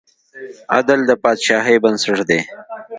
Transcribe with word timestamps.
عدل 0.75 0.99
د 1.09 1.11
پاچاهۍ 1.23 1.75
بنسټ 1.83 2.17
دی. 2.29 2.39